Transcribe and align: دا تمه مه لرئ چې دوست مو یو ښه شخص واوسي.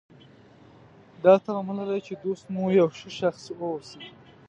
دا 1.23 1.33
تمه 1.43 1.61
مه 1.67 1.73
لرئ 1.77 2.01
چې 2.07 2.13
دوست 2.23 2.45
مو 2.53 2.63
یو 2.79 2.87
ښه 2.97 3.09
شخص 3.19 3.43
واوسي. 3.59 4.03